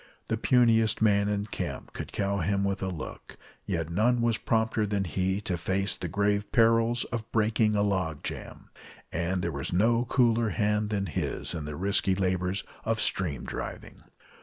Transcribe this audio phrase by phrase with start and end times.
[0.29, 4.87] The puniest man in camp could cow him with a look, yet none was prompter
[4.87, 8.71] than he to face the grave perils of breaking a log jam,
[9.11, 14.01] and there was no cooler hand than his in the risky labors of stream driving.